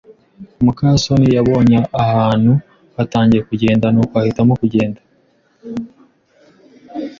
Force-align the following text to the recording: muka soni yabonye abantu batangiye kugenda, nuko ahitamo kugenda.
muka 0.63 0.87
soni 1.03 1.27
yabonye 1.37 1.77
abantu 2.03 2.51
batangiye 2.95 3.41
kugenda, 3.49 3.85
nuko 3.89 4.13
ahitamo 4.21 4.53
kugenda. 4.61 4.99